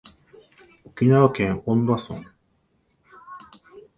[0.83, 2.33] 沖縄県恩納村